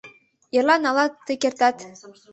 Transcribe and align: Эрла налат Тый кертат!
Эрла 0.55 0.75
налат 0.83 1.13
Тый 1.25 1.37
кертат! 1.41 1.77